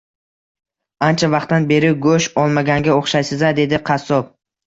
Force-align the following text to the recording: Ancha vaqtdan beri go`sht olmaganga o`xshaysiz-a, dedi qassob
Ancha 1.07 1.29
vaqtdan 1.33 1.67
beri 1.73 1.91
go`sht 2.07 2.41
olmaganga 2.45 2.97
o`xshaysiz-a, 2.97 3.53
dedi 3.63 3.81
qassob 3.91 4.35